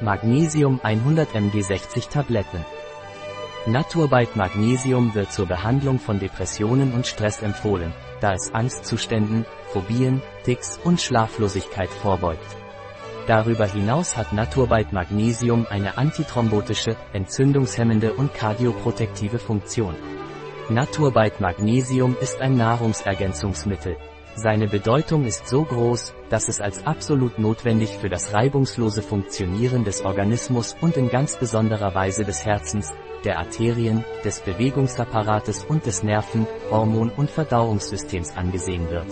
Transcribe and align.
Magnesium 0.00 0.80
100 0.82 1.34
mg 1.34 1.62
60 1.62 2.08
Tabletten. 2.08 2.64
Naturbite 3.66 4.36
Magnesium 4.36 5.14
wird 5.14 5.30
zur 5.30 5.46
Behandlung 5.46 6.00
von 6.00 6.18
Depressionen 6.18 6.92
und 6.92 7.06
Stress 7.06 7.42
empfohlen, 7.42 7.92
da 8.20 8.32
es 8.32 8.52
Angstzuständen, 8.52 9.46
Phobien, 9.68 10.20
Ticks 10.42 10.80
und 10.82 11.00
Schlaflosigkeit 11.00 11.88
vorbeugt. 11.88 12.56
Darüber 13.28 13.66
hinaus 13.66 14.16
hat 14.16 14.32
Naturbite 14.32 14.92
Magnesium 14.92 15.64
eine 15.70 15.96
antithrombotische, 15.96 16.96
entzündungshemmende 17.12 18.14
und 18.14 18.34
kardioprotektive 18.34 19.38
Funktion. 19.38 19.94
Naturbite 20.68 21.40
Magnesium 21.40 22.16
ist 22.20 22.40
ein 22.40 22.56
Nahrungsergänzungsmittel. 22.56 23.96
Seine 24.36 24.66
Bedeutung 24.66 25.26
ist 25.26 25.46
so 25.46 25.62
groß, 25.62 26.12
dass 26.28 26.48
es 26.48 26.60
als 26.60 26.84
absolut 26.84 27.38
notwendig 27.38 27.90
für 27.90 28.08
das 28.08 28.34
reibungslose 28.34 29.00
Funktionieren 29.00 29.84
des 29.84 30.04
Organismus 30.04 30.76
und 30.80 30.96
in 30.96 31.08
ganz 31.08 31.36
besonderer 31.36 31.94
Weise 31.94 32.24
des 32.24 32.44
Herzens, 32.44 32.92
der 33.24 33.38
Arterien, 33.38 34.04
des 34.24 34.40
Bewegungsapparates 34.40 35.64
und 35.64 35.86
des 35.86 36.02
Nerven-, 36.02 36.48
Hormon- 36.68 37.12
und 37.16 37.30
Verdauungssystems 37.30 38.36
angesehen 38.36 38.90
wird. 38.90 39.06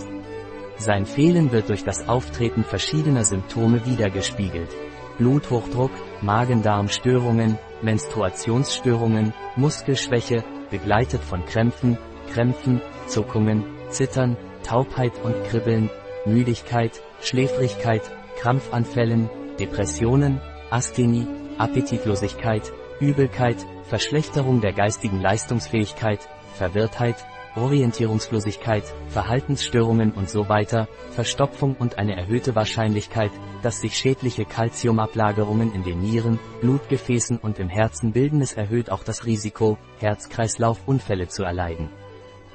Sein 0.77 1.05
Fehlen 1.05 1.53
wird 1.53 1.69
durch 1.69 1.85
das 1.85 2.09
Auftreten 2.09 2.65
verschiedener 2.65 3.23
Symptome 3.23 3.85
wiedergespiegelt. 3.85 4.69
Bluthochdruck, 5.17 5.91
Magen-Darm-Störungen, 6.21 7.57
Menstruationsstörungen, 7.81 9.33
Muskelschwäche, 9.55 10.43
begleitet 10.69 11.23
von 11.23 11.45
Krämpfen, 11.45 11.97
Krämpfen, 12.33 12.81
Zuckungen, 13.07 13.63
Zittern, 13.89 14.35
Taubheit 14.63 15.13
und 15.23 15.35
Kribbeln, 15.45 15.89
Müdigkeit, 16.25 17.01
Schläfrigkeit, 17.21 18.01
Krampfanfällen, 18.39 19.29
Depressionen, 19.59 20.41
Asthenie, 20.69 21.27
Appetitlosigkeit, 21.57 22.71
Übelkeit, 22.99 23.57
Verschlechterung 23.83 24.61
der 24.61 24.73
geistigen 24.73 25.21
Leistungsfähigkeit, 25.21 26.27
Verwirrtheit, 26.55 27.25
Orientierungslosigkeit, 27.55 28.83
Verhaltensstörungen 29.09 30.11
und 30.11 30.29
so 30.29 30.49
weiter, 30.49 30.87
Verstopfung 31.11 31.75
und 31.75 31.99
eine 31.99 32.15
erhöhte 32.15 32.55
Wahrscheinlichkeit, 32.55 33.31
dass 33.61 33.79
sich 33.79 33.95
schädliche 33.95 34.45
Calciumablagerungen 34.45 35.73
in 35.73 35.83
den 35.83 36.01
Nieren, 36.01 36.39
Blutgefäßen 36.61 37.37
und 37.37 37.59
im 37.59 37.69
Herzen 37.69 38.11
bilden. 38.11 38.41
Es 38.41 38.53
erhöht 38.53 38.89
auch 38.89 39.03
das 39.03 39.25
Risiko, 39.25 39.77
Herz-Kreislauf-Unfälle 39.99 41.27
zu 41.27 41.43
erleiden. 41.43 41.89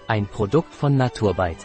Ein 0.09 0.27
Produkt 0.27 0.75
von 0.75 0.97
Naturbite, 0.97 1.65